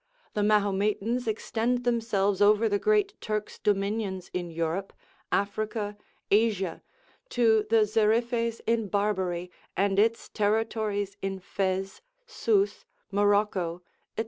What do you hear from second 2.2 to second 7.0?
over the great Turk's dominions in Europe, Africa, Asia,